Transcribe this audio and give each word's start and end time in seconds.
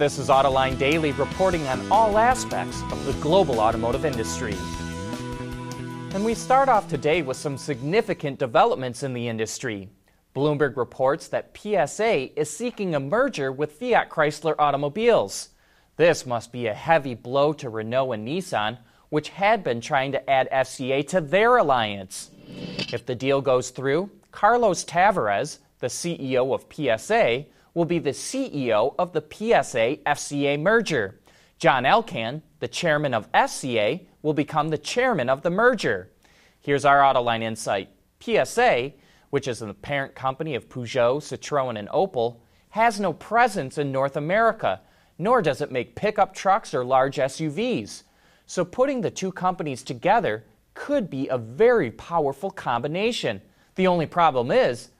This 0.00 0.18
is 0.18 0.30
Autoline 0.30 0.78
Daily 0.78 1.12
reporting 1.12 1.66
on 1.66 1.92
all 1.92 2.16
aspects 2.16 2.80
of 2.90 3.04
the 3.04 3.12
global 3.20 3.60
automotive 3.60 4.06
industry. 4.06 4.54
And 6.14 6.24
we 6.24 6.32
start 6.32 6.70
off 6.70 6.88
today 6.88 7.20
with 7.20 7.36
some 7.36 7.58
significant 7.58 8.38
developments 8.38 9.02
in 9.02 9.12
the 9.12 9.28
industry. 9.28 9.90
Bloomberg 10.34 10.78
reports 10.78 11.28
that 11.28 11.54
PSA 11.54 12.40
is 12.40 12.48
seeking 12.48 12.94
a 12.94 12.98
merger 12.98 13.52
with 13.52 13.72
Fiat 13.72 14.08
Chrysler 14.08 14.54
Automobiles. 14.58 15.50
This 15.98 16.24
must 16.24 16.50
be 16.50 16.66
a 16.66 16.72
heavy 16.72 17.14
blow 17.14 17.52
to 17.52 17.68
Renault 17.68 18.12
and 18.12 18.26
Nissan, 18.26 18.78
which 19.10 19.28
had 19.28 19.62
been 19.62 19.82
trying 19.82 20.12
to 20.12 20.30
add 20.30 20.48
FCA 20.50 21.06
to 21.08 21.20
their 21.20 21.58
alliance. 21.58 22.30
If 22.90 23.04
the 23.04 23.14
deal 23.14 23.42
goes 23.42 23.68
through, 23.68 24.08
Carlos 24.32 24.82
Tavares, 24.82 25.58
the 25.80 25.88
CEO 25.88 26.54
of 26.54 26.64
PSA, 26.72 27.44
will 27.74 27.84
be 27.84 27.98
the 27.98 28.10
CEO 28.10 28.94
of 28.98 29.12
the 29.12 29.20
PSA 29.22 29.98
FCA 30.06 30.60
merger. 30.60 31.20
John 31.58 31.84
Elkann, 31.84 32.42
the 32.58 32.68
chairman 32.68 33.14
of 33.14 33.30
FCA, 33.32 34.06
will 34.22 34.34
become 34.34 34.68
the 34.68 34.78
chairman 34.78 35.28
of 35.28 35.42
the 35.42 35.50
merger. 35.50 36.10
Here's 36.60 36.84
our 36.84 36.98
Autoline 37.00 37.42
insight. 37.42 37.90
PSA, 38.20 38.92
which 39.30 39.48
is 39.48 39.60
the 39.60 39.72
parent 39.74 40.14
company 40.14 40.54
of 40.54 40.68
Peugeot, 40.68 41.18
Citroën, 41.18 41.78
and 41.78 41.88
Opel, 41.88 42.36
has 42.70 43.00
no 43.00 43.12
presence 43.12 43.78
in 43.78 43.92
North 43.92 44.16
America, 44.16 44.80
nor 45.18 45.42
does 45.42 45.60
it 45.60 45.72
make 45.72 45.94
pickup 45.94 46.34
trucks 46.34 46.74
or 46.74 46.84
large 46.84 47.16
SUVs. 47.16 48.02
So 48.46 48.64
putting 48.64 49.00
the 49.00 49.10
two 49.10 49.32
companies 49.32 49.82
together 49.82 50.44
could 50.74 51.10
be 51.10 51.28
a 51.28 51.38
very 51.38 51.90
powerful 51.90 52.50
combination. 52.50 53.40
The 53.74 53.86
only 53.86 54.06
problem 54.06 54.50
is, 54.50 54.90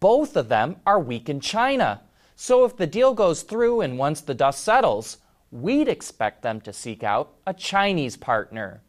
both 0.00 0.36
of 0.36 0.48
them 0.48 0.76
are 0.86 0.98
weak 0.98 1.28
in 1.28 1.40
China. 1.40 2.02
So 2.38 2.66
if 2.66 2.76
the 2.76 2.86
deal 2.86 3.14
goes 3.14 3.42
through 3.42 3.80
and 3.80 3.98
once 3.98 4.20
the 4.20 4.34
dust 4.34 4.62
settles, 4.62 5.16
we'd 5.50 5.88
expect 5.88 6.42
them 6.42 6.60
to 6.60 6.72
seek 6.72 7.02
out 7.02 7.32
a 7.46 7.54
Chinese 7.54 8.18
partner. 8.18 8.82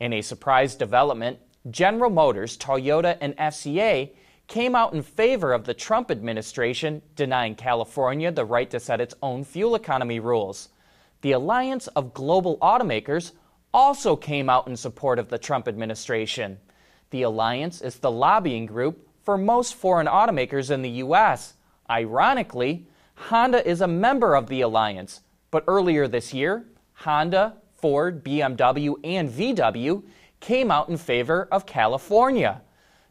In 0.00 0.12
a 0.12 0.22
surprise 0.22 0.74
development, 0.74 1.38
General 1.70 2.10
Motors, 2.10 2.58
Toyota, 2.58 3.16
and 3.20 3.36
FCA 3.36 4.10
came 4.48 4.74
out 4.74 4.92
in 4.92 5.02
favor 5.02 5.52
of 5.52 5.64
the 5.64 5.74
Trump 5.74 6.10
administration 6.10 7.00
denying 7.14 7.54
California 7.54 8.32
the 8.32 8.44
right 8.44 8.70
to 8.70 8.80
set 8.80 9.00
its 9.00 9.14
own 9.22 9.44
fuel 9.44 9.76
economy 9.76 10.18
rules. 10.18 10.70
The 11.20 11.32
Alliance 11.32 11.86
of 11.88 12.12
Global 12.12 12.58
Automakers 12.58 13.32
also 13.72 14.16
came 14.16 14.50
out 14.50 14.66
in 14.66 14.76
support 14.76 15.20
of 15.20 15.28
the 15.28 15.38
Trump 15.38 15.68
administration. 15.68 16.58
The 17.10 17.22
alliance 17.22 17.82
is 17.82 17.96
the 17.96 18.10
lobbying 18.10 18.66
group 18.66 19.08
for 19.22 19.38
most 19.38 19.74
foreign 19.74 20.06
automakers 20.06 20.70
in 20.70 20.82
the 20.82 20.90
U.S. 21.06 21.54
Ironically, 21.90 22.86
Honda 23.14 23.66
is 23.66 23.80
a 23.80 23.88
member 23.88 24.34
of 24.34 24.48
the 24.48 24.60
alliance, 24.60 25.22
but 25.50 25.64
earlier 25.66 26.06
this 26.06 26.34
year, 26.34 26.66
Honda, 26.92 27.56
Ford, 27.76 28.24
BMW, 28.24 28.94
and 29.04 29.30
VW 29.30 30.02
came 30.40 30.70
out 30.70 30.88
in 30.88 30.96
favor 30.96 31.48
of 31.50 31.66
California. 31.66 32.62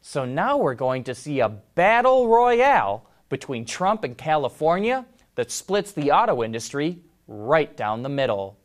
So 0.02 0.26
now 0.26 0.58
we're 0.58 0.76
going 0.76 1.04
to 1.06 1.16
see 1.16 1.40
a 1.40 1.50
battle 1.50 2.28
royale 2.28 3.10
between 3.30 3.66
Trump 3.66 4.04
and 4.04 4.18
California 4.18 5.06
that 5.36 5.52
splits 5.52 5.92
the 5.92 6.12
auto 6.12 6.44
industry 6.44 7.00
right 7.28 7.76
down 7.76 8.04
the 8.04 8.10
middle. 8.10 8.58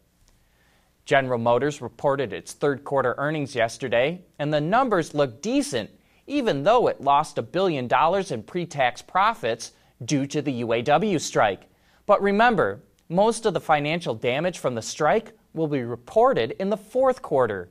General 1.05 1.39
Motors 1.39 1.83
reported 1.83 2.33
its 2.33 2.53
third 2.53 2.85
quarter 2.85 3.15
earnings 3.19 3.55
yesterday, 3.55 4.23
and 4.39 4.53
the 4.53 4.61
numbers 4.61 5.15
look 5.15 5.43
decent, 5.43 5.91
even 6.27 6.63
though 6.63 6.87
it 6.87 7.01
lost 7.01 7.39
a 7.39 7.43
billion 7.43 7.89
dollars 7.89 8.31
in 8.31 8.43
pre 8.43 8.67
tax 8.67 9.03
profits 9.03 9.73
due 10.05 10.27
to 10.27 10.43
the 10.43 10.63
UAW 10.63 11.21
strike. 11.21 11.69
But 12.07 12.23
remember, 12.23 12.83
most 13.09 13.47
of 13.47 13.55
the 13.55 13.61
financial 13.61 14.15
damage 14.15 14.59
from 14.59 14.75
the 14.75 14.83
strike 14.83 15.33
will 15.55 15.69
be 15.69 15.83
reported 15.83 16.53
in 16.59 16.71
the 16.71 16.77
fourth 16.77 17.23
quarter. 17.23 17.71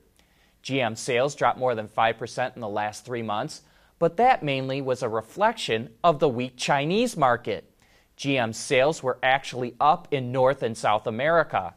GM 0.63 0.97
sales 0.97 1.35
dropped 1.35 1.57
more 1.57 1.73
than 1.73 1.87
5% 1.87 2.55
in 2.55 2.61
the 2.61 2.69
last 2.69 3.03
three 3.03 3.23
months, 3.23 3.61
but 3.97 4.17
that 4.17 4.43
mainly 4.43 4.81
was 4.81 5.03
a 5.03 5.09
reflection 5.09 5.89
of 6.03 6.19
the 6.19 6.29
weak 6.29 6.57
Chinese 6.57 7.17
market. 7.17 7.71
GM 8.17 8.53
sales 8.53 9.01
were 9.01 9.17
actually 9.23 9.75
up 9.79 10.07
in 10.11 10.31
North 10.31 10.61
and 10.61 10.77
South 10.77 11.07
America. 11.07 11.73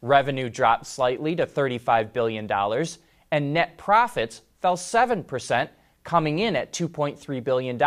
Revenue 0.00 0.48
dropped 0.48 0.86
slightly 0.86 1.36
to 1.36 1.46
$35 1.46 2.12
billion, 2.12 2.50
and 3.30 3.52
net 3.52 3.76
profits 3.76 4.42
fell 4.60 4.76
7%, 4.76 5.68
coming 6.02 6.38
in 6.38 6.56
at 6.56 6.72
$2.3 6.72 7.44
billion. 7.44 7.78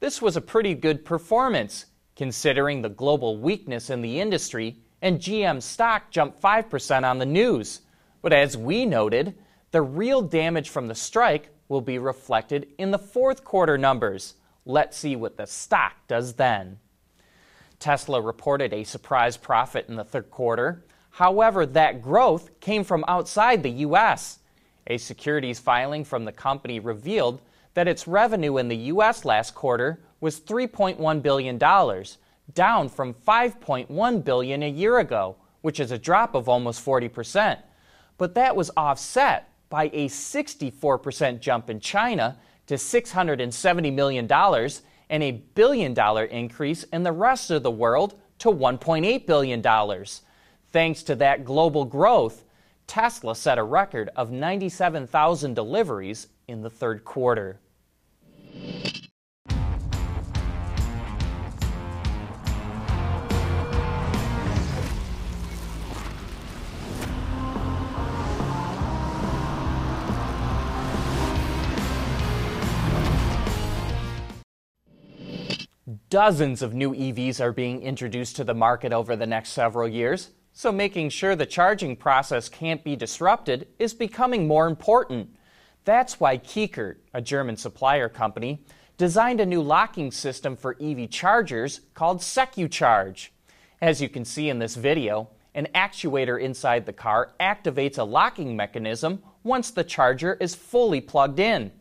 This 0.00 0.22
was 0.22 0.36
a 0.36 0.40
pretty 0.40 0.74
good 0.74 1.04
performance, 1.04 1.86
considering 2.14 2.82
the 2.82 2.88
global 2.88 3.36
weakness 3.38 3.90
in 3.90 4.00
the 4.00 4.20
industry, 4.20 4.76
and 5.02 5.18
GM 5.18 5.60
stock 5.60 6.10
jumped 6.10 6.40
5% 6.40 7.02
on 7.02 7.18
the 7.18 7.26
news. 7.26 7.80
But 8.22 8.32
as 8.32 8.56
we 8.56 8.86
noted, 8.86 9.34
the 9.72 9.82
real 9.82 10.22
damage 10.22 10.68
from 10.68 10.86
the 10.86 10.94
strike 10.94 11.50
will 11.68 11.80
be 11.80 11.98
reflected 11.98 12.68
in 12.78 12.92
the 12.92 12.98
fourth 12.98 13.44
quarter 13.44 13.76
numbers. 13.76 14.34
Let's 14.64 14.96
see 14.96 15.16
what 15.16 15.36
the 15.36 15.46
stock 15.46 15.94
does 16.06 16.34
then. 16.34 16.78
Tesla 17.80 18.20
reported 18.20 18.72
a 18.72 18.84
surprise 18.84 19.36
profit 19.36 19.88
in 19.88 19.96
the 19.96 20.04
third 20.04 20.30
quarter. 20.30 20.84
However, 21.10 21.66
that 21.66 22.02
growth 22.02 22.60
came 22.60 22.84
from 22.84 23.04
outside 23.08 23.62
the 23.62 23.70
U.S. 23.70 24.38
A 24.86 24.96
securities 24.96 25.58
filing 25.58 26.04
from 26.04 26.24
the 26.24 26.32
company 26.32 26.80
revealed 26.80 27.40
that 27.78 27.86
its 27.86 28.08
revenue 28.08 28.58
in 28.58 28.66
the 28.66 28.76
U.S. 28.76 29.24
last 29.24 29.54
quarter 29.54 30.00
was 30.20 30.40
$3.1 30.40 31.22
billion, 31.22 31.56
down 31.56 32.88
from 32.88 33.14
5.1 33.14 34.24
billion 34.24 34.62
a 34.64 34.68
year 34.68 34.98
ago, 34.98 35.36
which 35.60 35.78
is 35.78 35.92
a 35.92 35.98
drop 35.98 36.34
of 36.34 36.48
almost 36.48 36.80
40 36.80 37.08
percent 37.08 37.60
but 38.18 38.34
that 38.34 38.56
was 38.56 38.70
offset 38.76 39.48
by 39.70 39.84
a 39.92 40.08
64% 40.08 41.40
jump 41.40 41.70
in 41.70 41.80
China 41.80 42.36
to 42.66 42.74
$670 42.74 43.94
million 43.94 44.30
and 45.10 45.22
a 45.22 45.30
billion 45.30 45.94
dollar 45.94 46.24
increase 46.24 46.82
in 46.84 47.02
the 47.02 47.12
rest 47.12 47.50
of 47.50 47.62
the 47.62 47.70
world 47.70 48.18
to 48.40 48.50
$1.8 48.50 49.26
billion. 49.26 50.04
Thanks 50.70 51.02
to 51.04 51.14
that 51.14 51.44
global 51.44 51.84
growth, 51.84 52.44
Tesla 52.86 53.34
set 53.34 53.58
a 53.58 53.62
record 53.62 54.10
of 54.16 54.30
97,000 54.30 55.54
deliveries 55.54 56.26
in 56.46 56.62
the 56.62 56.70
third 56.70 57.04
quarter. 57.04 57.60
Dozens 76.10 76.62
of 76.62 76.72
new 76.72 76.94
EVs 76.94 77.38
are 77.38 77.52
being 77.52 77.82
introduced 77.82 78.36
to 78.36 78.44
the 78.44 78.54
market 78.54 78.94
over 78.94 79.14
the 79.14 79.26
next 79.26 79.50
several 79.50 79.86
years, 79.86 80.30
so 80.54 80.72
making 80.72 81.10
sure 81.10 81.36
the 81.36 81.44
charging 81.44 81.96
process 81.96 82.48
can't 82.48 82.82
be 82.82 82.96
disrupted 82.96 83.68
is 83.78 83.92
becoming 83.92 84.48
more 84.48 84.66
important. 84.66 85.28
That's 85.84 86.20
why 86.20 86.38
Kiekert, 86.38 86.96
a 87.14 87.22
German 87.22 87.56
supplier 87.56 88.08
company, 88.08 88.64
designed 88.98 89.40
a 89.40 89.46
new 89.46 89.62
locking 89.62 90.10
system 90.10 90.56
for 90.56 90.76
EV 90.80 91.08
chargers 91.08 91.80
called 91.94 92.18
SecuCharge. 92.18 93.28
As 93.80 94.02
you 94.02 94.08
can 94.08 94.24
see 94.24 94.48
in 94.48 94.58
this 94.58 94.74
video, 94.74 95.30
an 95.54 95.68
actuator 95.74 96.40
inside 96.40 96.84
the 96.84 96.92
car 96.92 97.32
activates 97.40 97.98
a 97.98 98.02
locking 98.02 98.56
mechanism 98.56 99.22
once 99.44 99.70
the 99.70 99.84
charger 99.84 100.34
is 100.34 100.54
fully 100.54 101.00
plugged 101.00 101.38
in. 101.38 101.72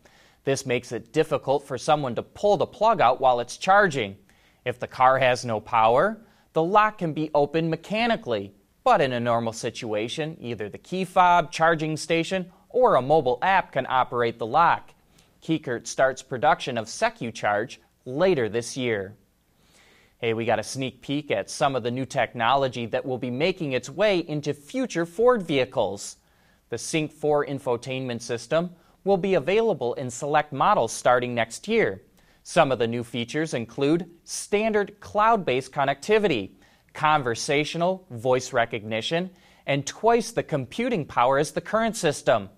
This 0.46 0.66
makes 0.66 0.92
it 0.92 1.12
difficult 1.12 1.68
for 1.68 1.78
someone 1.78 2.16
to 2.16 2.24
pull 2.24 2.56
the 2.56 2.66
plug 2.66 3.02
out 3.02 3.20
while 3.20 3.40
it's 3.40 3.58
charging. 3.58 4.16
If 4.64 4.80
the 4.80 4.88
car 4.88 5.20
has 5.20 5.44
no 5.44 5.60
power, 5.60 6.22
the 6.54 6.64
lock 6.64 7.00
can 7.00 7.14
be 7.14 7.30
opened 7.34 7.70
mechanically, 7.70 8.54
but 8.84 9.02
in 9.02 9.14
a 9.14 9.20
normal 9.20 9.54
situation, 9.54 10.38
either 10.40 10.70
the 10.70 10.78
key 10.78 11.04
fob, 11.04 11.52
charging 11.52 11.98
station, 11.98 12.52
or 12.78 12.94
a 12.94 13.02
mobile 13.02 13.40
app 13.42 13.72
can 13.72 13.88
operate 13.90 14.38
the 14.38 14.46
lock. 14.46 14.94
Kiekert 15.42 15.88
starts 15.88 16.22
production 16.22 16.78
of 16.78 16.86
SecuCharge 16.86 17.78
later 18.06 18.48
this 18.50 18.78
year. 18.78 19.16
Hey, 20.20 20.36
we 20.36 20.46
got 20.46 20.60
a 20.60 20.64
sneak 20.64 21.02
peek 21.02 21.32
at 21.32 21.50
some 21.50 21.76
of 21.76 21.82
the 21.82 21.90
new 21.90 22.06
technology 22.06 22.86
that 22.86 23.04
will 23.04 23.18
be 23.18 23.32
making 23.32 23.72
its 23.72 23.90
way 23.90 24.20
into 24.20 24.54
future 24.54 25.08
Ford 25.08 25.42
vehicles. 25.42 26.18
The 26.70 26.78
Sync 26.78 27.12
4 27.12 27.48
infotainment 27.48 28.22
system 28.22 28.70
will 29.04 29.18
be 29.18 29.34
available 29.34 29.96
in 29.96 30.12
select 30.12 30.54
models 30.54 30.94
starting 30.94 31.34
next 31.34 31.68
year. 31.68 32.04
Some 32.44 32.72
of 32.72 32.78
the 32.78 32.88
new 32.88 33.04
features 33.04 33.56
include 33.56 34.08
standard 34.24 35.00
cloud 35.00 35.44
based 35.46 35.72
connectivity, 35.72 36.52
conversational 36.94 38.06
voice 38.12 38.54
recognition, 38.54 39.32
and 39.66 39.84
twice 39.88 40.30
the 40.30 40.44
computing 40.44 41.06
power 41.06 41.40
as 41.40 41.54
the 41.54 41.62
current 41.62 41.96
system. 41.96 42.50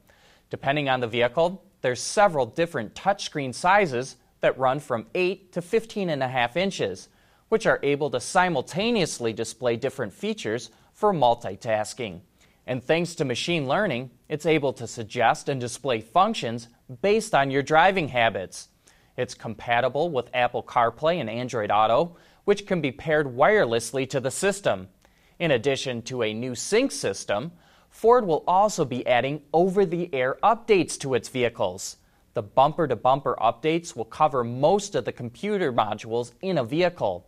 Depending 0.49 0.89
on 0.89 0.99
the 0.99 1.07
vehicle, 1.07 1.63
there's 1.81 2.01
several 2.01 2.45
different 2.45 2.95
touchscreen 2.95 3.53
sizes 3.53 4.15
that 4.41 4.57
run 4.57 4.79
from 4.79 5.05
8 5.13 5.51
to 5.53 5.61
15 5.61 6.09
and 6.09 6.23
a 6.23 6.27
half 6.27 6.57
inches. 6.57 7.09
which 7.49 7.65
are 7.65 7.79
able 7.83 8.09
to 8.11 8.19
simultaneously 8.19 9.33
display 9.33 9.75
different 9.75 10.13
features 10.13 10.69
for 10.93 11.13
multitasking. 11.13 12.21
And 12.67 12.83
thanks 12.83 13.15
to 13.15 13.25
machine 13.25 13.67
learning, 13.67 14.11
it's 14.29 14.45
able 14.45 14.73
to 14.73 14.87
suggest 14.87 15.49
and 15.49 15.59
display 15.59 16.01
functions 16.01 16.67
based 17.01 17.33
on 17.33 17.49
your 17.49 17.63
driving 17.63 18.09
habits. 18.09 18.69
It's 19.17 19.33
compatible 19.33 20.09
with 20.11 20.29
Apple 20.33 20.63
CarPlay 20.63 21.19
and 21.19 21.29
Android 21.29 21.71
Auto, 21.71 22.15
which 22.45 22.67
can 22.67 22.79
be 22.79 22.91
paired 22.91 23.35
wirelessly 23.35 24.07
to 24.11 24.19
the 24.19 24.31
system. 24.31 24.87
In 25.39 25.51
addition 25.51 26.03
to 26.03 26.21
a 26.21 26.33
new 26.33 26.53
sync 26.53 26.91
system, 26.91 27.51
Ford 27.89 28.25
will 28.25 28.43
also 28.47 28.85
be 28.85 29.05
adding 29.05 29.41
over 29.51 29.85
the 29.85 30.13
air 30.13 30.37
updates 30.41 30.97
to 30.99 31.15
its 31.15 31.27
vehicles. 31.27 31.97
The 32.33 32.41
bumper 32.41 32.87
to 32.87 32.95
bumper 32.95 33.35
updates 33.41 33.95
will 33.95 34.05
cover 34.05 34.43
most 34.43 34.95
of 34.95 35.03
the 35.03 35.11
computer 35.11 35.73
modules 35.73 36.31
in 36.41 36.57
a 36.57 36.63
vehicle. 36.63 37.27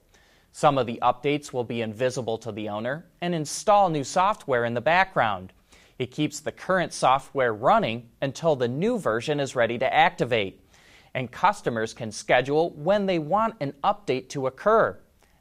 Some 0.53 0.77
of 0.77 0.87
the 0.87 0.99
updates 1.01 1.51
will 1.51 1.63
be 1.63 1.81
invisible 1.81 2.37
to 2.37 2.51
the 2.51 2.69
owner 2.69 3.05
and 3.19 3.35
install 3.35 3.89
new 3.89 4.03
software 4.03 4.63
in 4.63 4.73
the 4.73 4.81
background. 4.81 5.51
It 5.99 6.11
keeps 6.11 6.39
the 6.39 6.51
current 6.51 6.93
software 6.93 7.53
running 7.53 8.09
until 8.21 8.55
the 8.55 8.67
new 8.67 8.97
version 8.97 9.39
is 9.39 9.55
ready 9.55 9.77
to 9.77 9.93
activate. 9.93 10.65
And 11.13 11.31
customers 11.31 11.93
can 11.93 12.11
schedule 12.11 12.69
when 12.71 13.05
they 13.05 13.19
want 13.19 13.55
an 13.59 13.73
update 13.83 14.29
to 14.29 14.47
occur. 14.47 14.97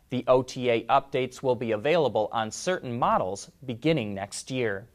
The 0.08 0.24
OTA 0.26 0.86
updates 0.88 1.42
will 1.42 1.54
be 1.54 1.70
available 1.70 2.28
on 2.32 2.50
certain 2.50 2.98
models 2.98 3.48
beginning 3.64 4.14
next 4.14 4.50
year. 4.50 4.88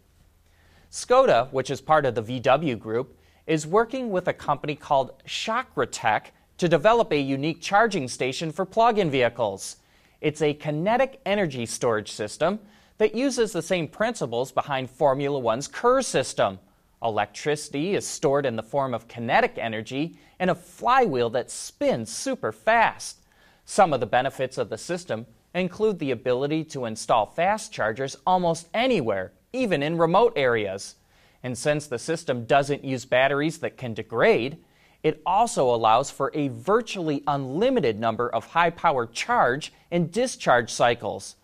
Skoda, 0.95 1.51
which 1.51 1.69
is 1.69 1.81
part 1.81 2.05
of 2.05 2.15
the 2.15 2.23
VW 2.23 2.79
group, 2.79 3.19
is 3.47 3.67
working 3.67 4.11
with 4.11 4.29
a 4.29 4.33
company 4.33 4.75
called 4.75 5.21
Chakratec 5.27 6.27
to 6.57 6.69
develop 6.69 7.11
a 7.11 7.19
unique 7.19 7.61
charging 7.61 8.07
station 8.07 8.49
for 8.49 8.63
plug 8.63 8.97
in 8.97 9.11
vehicles. 9.11 9.75
It's 10.21 10.41
a 10.41 10.53
kinetic 10.53 11.19
energy 11.25 11.65
storage 11.65 12.13
system 12.13 12.59
that 12.97 13.13
uses 13.13 13.51
the 13.51 13.61
same 13.61 13.89
principles 13.89 14.53
behind 14.53 14.89
Formula 14.89 15.37
One's 15.37 15.67
KERS 15.67 16.07
system. 16.07 16.59
Electricity 17.03 17.93
is 17.95 18.07
stored 18.07 18.45
in 18.45 18.55
the 18.55 18.63
form 18.63 18.93
of 18.93 19.09
kinetic 19.09 19.57
energy 19.57 20.17
in 20.39 20.47
a 20.47 20.55
flywheel 20.55 21.29
that 21.31 21.51
spins 21.51 22.09
super 22.09 22.53
fast. 22.53 23.17
Some 23.65 23.91
of 23.91 23.99
the 23.99 24.05
benefits 24.05 24.57
of 24.57 24.69
the 24.69 24.77
system 24.77 25.25
include 25.53 25.99
the 25.99 26.11
ability 26.11 26.63
to 26.63 26.85
install 26.85 27.25
fast 27.25 27.73
chargers 27.73 28.15
almost 28.25 28.69
anywhere, 28.73 29.33
even 29.55 29.81
in 29.81 29.97
remote 29.97 30.33
areas. 30.35 30.95
And 31.41 31.57
since 31.57 31.87
the 31.87 31.99
system 31.99 32.45
doesn't 32.45 32.83
use 32.83 33.05
batteries 33.05 33.59
that 33.59 33.77
can 33.77 33.93
degrade, 33.93 34.57
it 35.03 35.21
also 35.25 35.73
allows 35.73 36.09
for 36.09 36.31
a 36.33 36.47
virtually 36.47 37.23
unlimited 37.27 37.99
number 37.99 38.27
of 38.29 38.47
high 38.47 38.71
power 38.71 39.05
charge 39.05 39.71
and 39.91 40.11
discharge 40.11 40.71
cycles. 40.71 41.35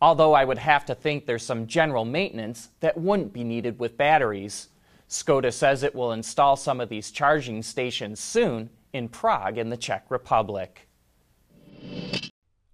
Although 0.00 0.32
I 0.32 0.46
would 0.46 0.56
have 0.56 0.86
to 0.86 0.94
think 0.94 1.26
there's 1.26 1.42
some 1.42 1.66
general 1.66 2.06
maintenance 2.06 2.70
that 2.80 2.96
wouldn't 2.96 3.34
be 3.34 3.44
needed 3.44 3.78
with 3.78 3.98
batteries. 3.98 4.68
Skoda 5.10 5.52
says 5.52 5.82
it 5.82 5.94
will 5.94 6.12
install 6.12 6.56
some 6.56 6.80
of 6.80 6.88
these 6.88 7.10
charging 7.10 7.62
stations 7.62 8.18
soon 8.20 8.70
in 8.94 9.08
Prague 9.08 9.58
in 9.58 9.68
the 9.68 9.76
Czech 9.76 10.06
Republic. 10.08 10.88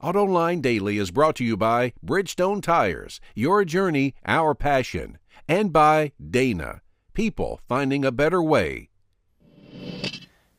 AutoLine 0.06 0.62
Daily 0.62 0.99
is 0.99 1.11
brought 1.11 1.35
to 1.35 1.44
you 1.44 1.56
by 1.56 1.93
Bridgestone 2.00 2.62
Tires, 2.62 3.20
your 3.35 3.64
journey, 3.64 4.14
our 4.25 4.55
passion, 4.55 5.19
and 5.49 5.73
by 5.73 6.12
Dana, 6.31 6.82
people 7.12 7.58
finding 7.67 8.05
a 8.05 8.12
better 8.12 8.41
way. 8.41 8.91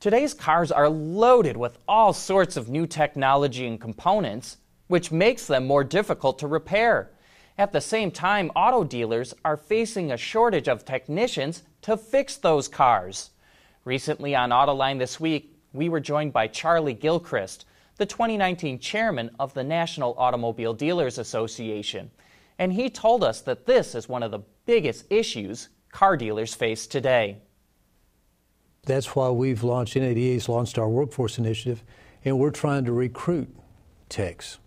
Today's 0.02 0.34
cars 0.34 0.70
are 0.70 0.90
loaded 0.90 1.56
with 1.56 1.78
all 1.88 2.12
sorts 2.12 2.58
of 2.58 2.68
new 2.68 2.86
technology 2.86 3.66
and 3.66 3.80
components, 3.80 4.58
which 4.88 5.14
makes 5.14 5.48
them 5.48 5.66
more 5.66 5.86
difficult 5.86 6.40
to 6.40 6.48
repair. 6.48 7.14
At 7.58 7.72
the 7.72 7.80
same 7.80 8.12
time, 8.12 8.52
auto 8.54 8.84
dealers 8.84 9.34
are 9.46 9.56
facing 9.56 10.12
a 10.12 10.18
shortage 10.18 10.68
of 10.68 10.84
technicians 10.84 11.64
to 11.84 11.96
fix 11.96 12.36
those 12.36 12.68
cars. 12.68 13.30
Recently 13.86 14.36
on 14.36 14.50
Autoline 14.50 15.00
this 15.00 15.22
week, 15.22 15.58
we 15.72 15.88
were 15.88 16.02
joined 16.02 16.34
by 16.34 16.48
Charlie 16.48 16.94
Gilchrist, 16.94 17.64
the 17.98 18.06
2019 18.06 18.80
chairman 18.80 19.32
of 19.40 19.54
the 19.54 19.64
National 19.64 20.16
Automobile 20.18 20.74
Dealers 20.74 21.18
Association. 21.18 22.12
And 22.60 22.74
he 22.74 22.90
told 22.90 23.24
us 23.24 23.42
that 23.42 23.66
this 23.66 23.96
is 23.96 24.08
one 24.08 24.24
of 24.24 24.32
the 24.32 24.42
biggest 24.66 25.06
issues 25.10 25.70
car 25.92 26.18
dealers 26.18 26.54
face 26.54 26.86
today. 26.88 27.38
That's 28.84 29.16
why 29.16 29.30
we've 29.30 29.64
launched, 29.64 29.96
NADA's 29.96 30.48
launched 30.48 30.78
our 30.78 30.88
workforce 30.88 31.38
initiative, 31.38 31.84
and 32.24 32.40
we're 32.40 32.52
trying 32.52 32.86
to 32.86 32.92
recruit 32.92 33.54
techs. 34.10 34.60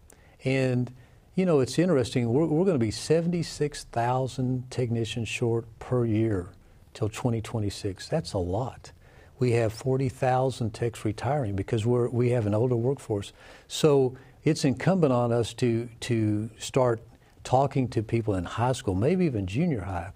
And, 0.44 0.92
you 1.34 1.46
know, 1.46 1.60
it's 1.60 1.78
interesting, 1.78 2.32
we're, 2.32 2.46
we're 2.46 2.64
going 2.64 2.78
to 2.78 2.84
be 2.84 2.90
76,000 2.90 4.70
technicians 4.70 5.28
short 5.28 5.66
per 5.78 6.04
year 6.04 6.48
till 6.94 7.08
2026. 7.08 8.08
That's 8.08 8.32
a 8.32 8.38
lot. 8.38 8.92
We 9.40 9.52
have 9.52 9.72
40,000 9.72 10.72
techs 10.72 11.04
retiring 11.04 11.56
because 11.56 11.84
we're, 11.84 12.08
we 12.08 12.30
have 12.30 12.46
an 12.46 12.54
older 12.54 12.76
workforce. 12.76 13.32
So 13.66 14.16
it's 14.44 14.64
incumbent 14.64 15.12
on 15.12 15.32
us 15.32 15.52
to, 15.54 15.88
to 16.00 16.50
start 16.58 17.02
talking 17.42 17.88
to 17.88 18.02
people 18.02 18.34
in 18.34 18.44
high 18.44 18.72
school, 18.72 18.94
maybe 18.94 19.24
even 19.24 19.46
junior 19.46 19.80
high, 19.80 20.12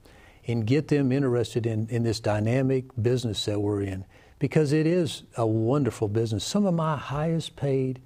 and 0.47 0.67
get 0.67 0.89
them 0.89 1.11
interested 1.11 1.67
in, 1.67 1.89
in 1.89 2.05
this 2.05 2.21
dynamic 2.21 2.85
business 3.01 3.45
that 3.47 3.59
we're 3.59 3.81
in 3.81 4.05
because 4.39 4.73
it 4.73 4.87
is 4.87 5.23
a 5.39 5.47
wonderful 5.47 6.07
business. 6.07 6.45
Some 6.45 6.67
of 6.67 6.75
my 6.75 6.97
highest 6.97 7.57
paid 7.57 8.01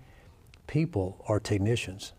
people 0.68 1.24
are 1.26 1.40
technicians. 1.40 2.12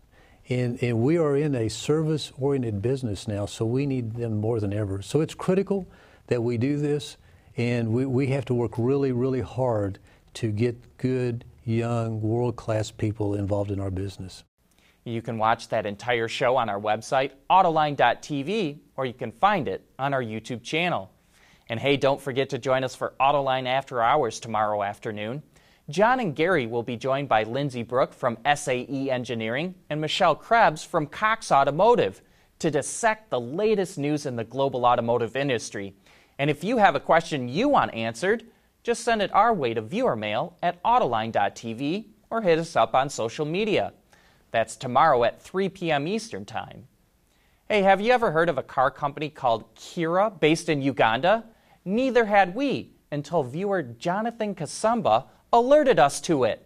And, 0.50 0.82
and 0.82 1.00
we 1.00 1.16
are 1.16 1.36
in 1.36 1.54
a 1.54 1.70
service 1.70 2.32
oriented 2.38 2.82
business 2.82 3.26
now, 3.26 3.46
so 3.46 3.64
we 3.64 3.86
need 3.86 4.16
them 4.16 4.36
more 4.38 4.60
than 4.60 4.74
ever. 4.74 5.00
So 5.00 5.20
it's 5.20 5.32
critical 5.32 5.86
that 6.26 6.42
we 6.42 6.58
do 6.58 6.76
this, 6.76 7.16
and 7.60 7.92
we, 7.92 8.06
we 8.06 8.28
have 8.28 8.46
to 8.46 8.54
work 8.54 8.72
really, 8.78 9.12
really 9.12 9.42
hard 9.42 9.98
to 10.32 10.50
get 10.50 10.96
good, 10.96 11.44
young, 11.66 12.22
world 12.22 12.56
class 12.56 12.90
people 12.90 13.34
involved 13.34 13.70
in 13.70 13.78
our 13.78 13.90
business. 13.90 14.44
You 15.04 15.20
can 15.20 15.36
watch 15.36 15.68
that 15.68 15.84
entire 15.84 16.26
show 16.26 16.56
on 16.56 16.70
our 16.70 16.80
website, 16.80 17.32
autoline.tv, 17.50 18.78
or 18.96 19.04
you 19.04 19.12
can 19.12 19.30
find 19.30 19.68
it 19.68 19.84
on 19.98 20.14
our 20.14 20.22
YouTube 20.22 20.62
channel. 20.62 21.10
And 21.68 21.78
hey, 21.78 21.98
don't 21.98 22.20
forget 22.20 22.48
to 22.50 22.58
join 22.58 22.82
us 22.82 22.94
for 22.94 23.12
Autoline 23.20 23.66
After 23.66 24.02
Hours 24.02 24.40
tomorrow 24.40 24.82
afternoon. 24.82 25.42
John 25.90 26.18
and 26.18 26.34
Gary 26.34 26.66
will 26.66 26.82
be 26.82 26.96
joined 26.96 27.28
by 27.28 27.42
Lindsay 27.42 27.82
Brooke 27.82 28.14
from 28.14 28.38
SAE 28.54 29.10
Engineering 29.10 29.74
and 29.90 30.00
Michelle 30.00 30.34
Krebs 30.34 30.82
from 30.82 31.06
Cox 31.06 31.52
Automotive 31.52 32.22
to 32.60 32.70
dissect 32.70 33.28
the 33.28 33.40
latest 33.40 33.98
news 33.98 34.24
in 34.24 34.36
the 34.36 34.44
global 34.44 34.86
automotive 34.86 35.36
industry. 35.36 35.94
And 36.40 36.48
if 36.48 36.64
you 36.64 36.78
have 36.78 36.94
a 36.94 37.00
question 37.00 37.50
you 37.50 37.68
want 37.68 37.92
answered, 37.92 38.44
just 38.82 39.04
send 39.04 39.20
it 39.20 39.30
our 39.34 39.52
way 39.52 39.74
to 39.74 39.82
viewer 39.82 40.16
mail 40.16 40.56
at 40.62 40.82
autoline.tv 40.84 42.06
or 42.30 42.40
hit 42.40 42.58
us 42.58 42.76
up 42.76 42.94
on 42.94 43.10
social 43.10 43.44
media. 43.44 43.92
That's 44.50 44.74
tomorrow 44.74 45.22
at 45.24 45.42
3 45.42 45.68
p.m. 45.68 46.08
Eastern 46.08 46.46
Time. 46.46 46.86
Hey, 47.68 47.82
have 47.82 48.00
you 48.00 48.10
ever 48.12 48.30
heard 48.30 48.48
of 48.48 48.56
a 48.56 48.62
car 48.62 48.90
company 48.90 49.28
called 49.28 49.74
Kiira 49.74 50.40
based 50.40 50.70
in 50.70 50.80
Uganda? 50.80 51.44
Neither 51.84 52.24
had 52.24 52.54
we 52.54 52.92
until 53.12 53.42
viewer 53.42 53.82
Jonathan 53.82 54.54
Kasumba 54.54 55.26
alerted 55.52 55.98
us 55.98 56.22
to 56.22 56.44
it. 56.44 56.64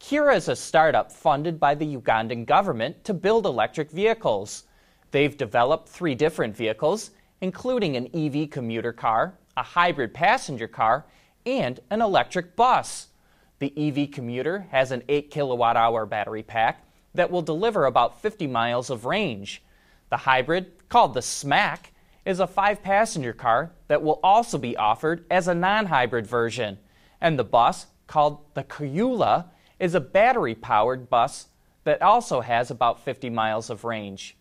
Kiira 0.00 0.34
is 0.34 0.48
a 0.48 0.56
startup 0.56 1.12
funded 1.12 1.60
by 1.60 1.74
the 1.74 1.94
Ugandan 1.94 2.46
government 2.46 3.04
to 3.04 3.12
build 3.12 3.44
electric 3.44 3.90
vehicles. 3.90 4.64
They've 5.10 5.36
developed 5.36 5.90
three 5.90 6.14
different 6.14 6.56
vehicles, 6.56 7.10
including 7.40 7.96
an 7.96 8.08
EV 8.14 8.50
commuter 8.50 8.92
car, 8.92 9.34
a 9.56 9.62
hybrid 9.62 10.14
passenger 10.14 10.68
car, 10.68 11.06
and 11.46 11.80
an 11.90 12.00
electric 12.00 12.56
bus. 12.56 13.08
The 13.58 13.72
EV 13.76 14.10
commuter 14.10 14.66
has 14.70 14.90
an 14.90 15.02
8 15.08 15.30
kilowatt 15.30 15.76
hour 15.76 16.06
battery 16.06 16.42
pack 16.42 16.84
that 17.14 17.30
will 17.30 17.42
deliver 17.42 17.86
about 17.86 18.20
50 18.20 18.46
miles 18.46 18.90
of 18.90 19.04
range. 19.04 19.62
The 20.10 20.18
hybrid, 20.18 20.88
called 20.88 21.14
the 21.14 21.20
SMAC, 21.20 21.78
is 22.24 22.40
a 22.40 22.46
five 22.46 22.82
passenger 22.82 23.32
car 23.32 23.72
that 23.88 24.02
will 24.02 24.20
also 24.22 24.58
be 24.58 24.76
offered 24.76 25.24
as 25.30 25.48
a 25.48 25.54
non 25.54 25.86
hybrid 25.86 26.26
version. 26.26 26.78
And 27.20 27.38
the 27.38 27.44
bus, 27.44 27.86
called 28.06 28.40
the 28.54 28.64
Kayoola, 28.64 29.46
is 29.78 29.94
a 29.94 30.00
battery 30.00 30.54
powered 30.54 31.08
bus 31.08 31.48
that 31.84 32.02
also 32.02 32.40
has 32.40 32.70
about 32.70 33.00
50 33.00 33.30
miles 33.30 33.70
of 33.70 33.84
range. 33.84 34.36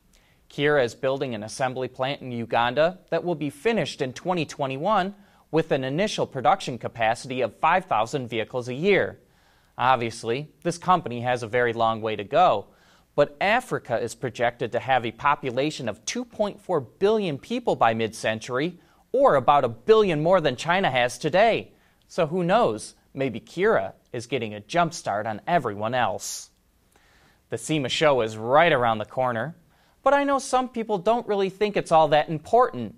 Kiira 0.50 0.84
is 0.84 0.96
building 0.96 1.36
an 1.36 1.44
assembly 1.44 1.88
plant 1.88 2.22
in 2.22 2.32
Uganda 2.32 3.00
that 3.10 3.24
will 3.24 3.36
be 3.36 3.50
finished 3.50 4.02
in 4.02 4.14
2021 4.14 5.14
with 5.52 5.72
an 5.72 5.84
initial 5.84 6.26
production 6.26 6.78
capacity 6.78 7.42
of 7.42 7.58
5,000 7.60 8.28
vehicles 8.28 8.68
a 8.68 8.74
year. 8.74 9.20
Obviously, 9.78 10.52
this 10.64 10.78
company 10.78 11.22
has 11.22 11.44
a 11.44 11.48
very 11.48 11.74
long 11.74 12.02
way 12.02 12.16
to 12.16 12.24
go, 12.24 12.68
but 13.16 13.38
Africa 13.40 14.00
is 14.00 14.16
projected 14.16 14.72
to 14.72 14.80
have 14.80 15.06
a 15.06 15.12
population 15.12 15.88
of 15.88 16.04
2.4 16.06 16.86
billion 17.00 17.38
people 17.38 17.76
by 17.76 17.94
mid 17.94 18.16
century, 18.16 18.80
or 19.12 19.36
about 19.36 19.64
a 19.64 19.70
billion 19.70 20.22
more 20.22 20.42
than 20.42 20.56
China 20.56 20.90
has 20.90 21.18
today. 21.18 21.72
So 22.08 22.28
who 22.28 22.44
knows? 22.44 22.96
Maybe 23.14 23.40
Kiira 23.40 23.94
is 24.14 24.28
getting 24.28 24.54
a 24.54 24.60
jump 24.60 24.94
start 24.94 25.26
on 25.28 25.42
everyone 25.48 25.94
else. 25.94 26.50
The 27.50 27.58
SEMA 27.58 27.90
show 27.90 28.22
is 28.22 28.38
right 28.38 28.72
around 28.72 29.00
the 29.00 29.06
corner, 29.06 29.56
but 30.04 30.14
I 30.14 30.24
know 30.24 30.40
some 30.40 30.70
people 30.70 30.98
don't 30.98 31.28
really 31.28 31.50
think 31.50 31.76
it's 31.76 31.92
all 31.92 32.08
that 32.10 32.30
important. 32.30 32.96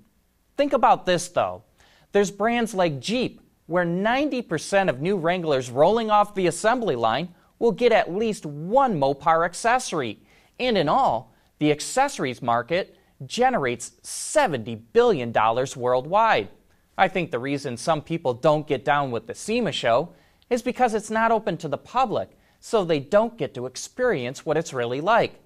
Think 0.57 0.73
about 0.73 1.05
this 1.05 1.27
though. 1.29 1.63
There's 2.11 2.31
brands 2.31 2.73
like 2.73 2.99
Jeep, 2.99 3.41
where 3.67 3.85
90% 3.85 4.89
of 4.89 5.01
new 5.01 5.15
Wranglers 5.15 5.69
rolling 5.69 6.11
off 6.11 6.35
the 6.35 6.47
assembly 6.47 6.95
line 6.95 7.29
will 7.57 7.71
get 7.71 7.91
at 7.91 8.13
least 8.13 8.45
one 8.45 8.99
Mopar 8.99 9.45
accessory. 9.45 10.19
And 10.59 10.77
in 10.77 10.89
all, 10.89 11.33
the 11.59 11.71
accessories 11.71 12.41
market 12.41 12.97
generates 13.25 13.91
$70 14.03 14.81
billion 14.93 15.31
worldwide. 15.77 16.49
I 16.97 17.07
think 17.07 17.31
the 17.31 17.39
reason 17.39 17.77
some 17.77 18.01
people 18.01 18.33
don't 18.33 18.67
get 18.67 18.83
down 18.83 19.11
with 19.11 19.27
the 19.27 19.35
SEMA 19.35 19.71
show 19.71 20.09
is 20.49 20.61
because 20.61 20.93
it's 20.93 21.09
not 21.09 21.31
open 21.31 21.55
to 21.57 21.67
the 21.67 21.77
public 21.77 22.37
so 22.59 22.83
they 22.83 22.99
don't 22.99 23.37
get 23.37 23.53
to 23.53 23.65
experience 23.65 24.45
what 24.45 24.57
it's 24.57 24.73
really 24.73 25.01
like. 25.01 25.39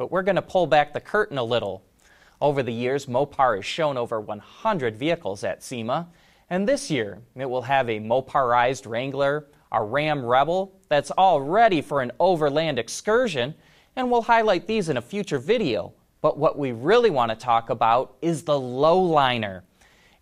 But 0.00 0.10
we're 0.10 0.22
going 0.22 0.36
to 0.36 0.42
pull 0.42 0.66
back 0.66 0.94
the 0.94 1.00
curtain 1.00 1.36
a 1.36 1.44
little. 1.44 1.84
Over 2.40 2.62
the 2.62 2.72
years, 2.72 3.04
Mopar 3.04 3.56
has 3.56 3.66
shown 3.66 3.98
over 3.98 4.18
100 4.18 4.96
vehicles 4.96 5.44
at 5.44 5.62
SEMA, 5.62 6.08
and 6.48 6.66
this 6.66 6.90
year 6.90 7.18
it 7.36 7.44
will 7.44 7.60
have 7.60 7.90
a 7.90 8.00
Moparized 8.00 8.88
Wrangler, 8.88 9.48
a 9.70 9.84
Ram 9.84 10.24
Rebel 10.24 10.72
that's 10.88 11.10
all 11.10 11.42
ready 11.42 11.82
for 11.82 12.00
an 12.00 12.12
overland 12.18 12.78
excursion, 12.78 13.54
and 13.94 14.10
we'll 14.10 14.22
highlight 14.22 14.66
these 14.66 14.88
in 14.88 14.96
a 14.96 15.02
future 15.02 15.38
video. 15.38 15.92
But 16.22 16.38
what 16.38 16.58
we 16.58 16.72
really 16.72 17.10
want 17.10 17.28
to 17.32 17.36
talk 17.36 17.68
about 17.68 18.16
is 18.22 18.44
the 18.44 18.58
Lowliner. 18.58 19.64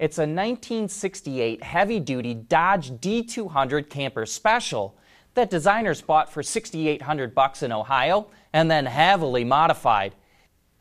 It's 0.00 0.18
a 0.18 0.23
1968 0.23 1.62
heavy 1.62 2.00
duty 2.00 2.35
Dodge 2.35 2.90
D200 2.94 3.88
camper 3.88 4.26
special 4.26 4.97
that 5.35 5.50
designers 5.50 6.02
bought 6.02 6.32
for 6.32 6.42
6800 6.42 7.32
bucks 7.32 7.62
in 7.62 7.70
Ohio 7.70 8.26
and 8.52 8.71
then 8.71 8.87
heavily 8.87 9.45
modified. 9.45 10.14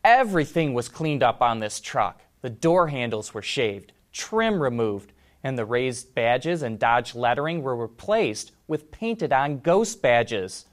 Everything 0.04 0.74
was 0.74 0.90
cleaned 0.90 1.24
up 1.24 1.42
on 1.42 1.60
this 1.60 1.80
truck. 1.80 2.22
The 2.42 2.50
door 2.50 2.88
handles 2.88 3.34
were 3.34 3.42
shaved, 3.42 3.94
trim 4.14 4.62
removed, 4.62 5.14
and 5.44 5.58
the 5.58 5.66
raised 5.66 6.14
badges 6.16 6.62
and 6.62 6.80
Dodge 6.80 7.16
lettering 7.16 7.62
were 7.62 7.76
replaced 7.76 8.52
with 8.68 8.92
painted 8.92 9.34
on 9.34 9.60
ghost 9.60 10.02
badges. 10.02 10.66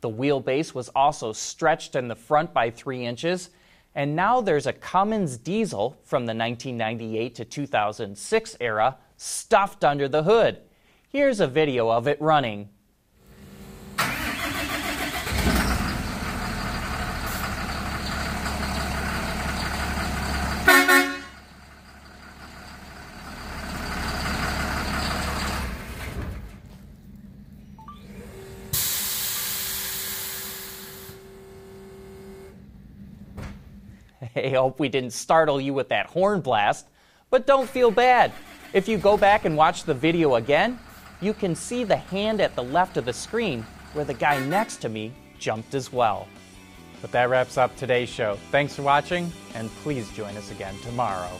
The 0.00 0.10
wheelbase 0.10 0.74
was 0.74 0.88
also 0.90 1.32
stretched 1.32 1.94
in 1.94 2.08
the 2.08 2.16
front 2.16 2.54
by 2.54 2.70
3 2.70 3.04
inches, 3.04 3.50
and 3.94 4.16
now 4.16 4.40
there's 4.40 4.66
a 4.66 4.72
Cummins 4.72 5.36
diesel 5.36 6.00
from 6.04 6.26
the 6.26 6.34
1998 6.34 7.34
to 7.34 7.44
2006 7.44 8.56
era 8.60 8.96
stuffed 9.16 9.84
under 9.84 10.08
the 10.08 10.22
hood. 10.22 10.60
Here's 11.08 11.40
a 11.40 11.46
video 11.46 11.90
of 11.90 12.06
it 12.06 12.20
running. 12.20 12.70
I 34.46 34.50
hope 34.50 34.78
we 34.78 34.88
didn't 34.88 35.12
startle 35.12 35.60
you 35.60 35.74
with 35.74 35.88
that 35.88 36.06
horn 36.06 36.40
blast, 36.40 36.86
but 37.30 37.46
don't 37.46 37.68
feel 37.68 37.90
bad. 37.90 38.32
If 38.72 38.88
you 38.88 38.98
go 38.98 39.16
back 39.16 39.44
and 39.44 39.56
watch 39.56 39.84
the 39.84 39.94
video 39.94 40.36
again, 40.36 40.78
you 41.20 41.34
can 41.34 41.54
see 41.54 41.84
the 41.84 41.96
hand 41.96 42.40
at 42.40 42.54
the 42.54 42.62
left 42.62 42.96
of 42.96 43.04
the 43.04 43.12
screen 43.12 43.64
where 43.92 44.04
the 44.04 44.14
guy 44.14 44.38
next 44.46 44.78
to 44.78 44.88
me 44.88 45.12
jumped 45.38 45.74
as 45.74 45.92
well. 45.92 46.28
But 47.00 47.12
that 47.12 47.30
wraps 47.30 47.58
up 47.58 47.74
today's 47.76 48.08
show. 48.08 48.38
Thanks 48.50 48.76
for 48.76 48.82
watching, 48.82 49.32
and 49.54 49.70
please 49.82 50.10
join 50.12 50.36
us 50.36 50.50
again 50.50 50.76
tomorrow. 50.82 51.30